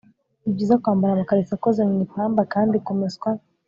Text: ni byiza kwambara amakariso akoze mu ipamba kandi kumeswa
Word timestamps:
ni 0.41 0.51
byiza 0.53 0.79
kwambara 0.81 1.11
amakariso 1.15 1.53
akoze 1.55 1.81
mu 1.89 1.95
ipamba 2.05 2.41
kandi 2.53 2.75
kumeswa 2.85 3.29